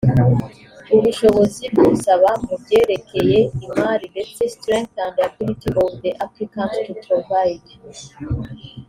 ubushobozi 0.95 1.63
bw 1.73 1.77
usaba 1.93 2.29
mu 2.45 2.55
byerekeye 2.63 3.39
imari 3.67 4.05
ndetse 4.13 4.41
strength 4.55 4.95
and 5.05 5.17
ability 5.27 5.69
of 5.83 5.91
the 6.03 6.11
applicant 6.25 6.73
to 6.87 6.93
provide 7.07 7.69